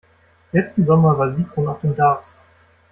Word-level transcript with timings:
Letzten 0.51 0.87
Sommer 0.87 1.15
war 1.19 1.29
Sigrun 1.29 1.67
auf 1.67 1.81
dem 1.81 1.95
Darß. 1.95 2.41